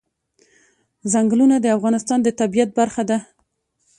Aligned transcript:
ځنګلونه 1.11 1.55
د 1.61 1.65
افغانستان 1.77 2.19
د 2.23 2.27
طبیعت 2.39 2.69
برخه 2.79 3.03
ده. 3.09 3.17